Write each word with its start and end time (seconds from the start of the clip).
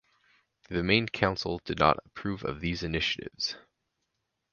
The 0.69 0.81
Main 0.81 1.09
Council 1.09 1.61
did 1.63 1.77
not 1.77 1.99
approve 2.03 2.43
of 2.43 2.59
these 2.59 2.81
initiatives. 2.81 3.55